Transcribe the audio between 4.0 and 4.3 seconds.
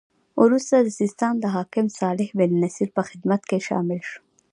شو.